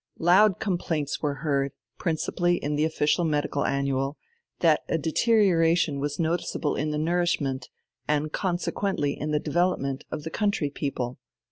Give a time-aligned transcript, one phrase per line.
[0.17, 4.17] Loud complaints were heard, principally in the official medical annual,
[4.61, 7.69] that a deterioration was noticeable in the nourishment,
[8.07, 11.19] and consequently in the development, of the country people.